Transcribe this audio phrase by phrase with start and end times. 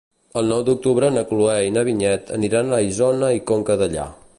[0.39, 4.13] El nou d'octubre na Cloè i na Vinyet aniran a Isona i Conca Dellà.